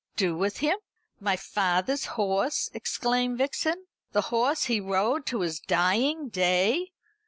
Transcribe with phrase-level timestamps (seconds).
[0.15, 0.79] "Do with him?
[1.19, 6.91] My father's horse!" exclaimed Vixen; "the horse he rode to his dying day!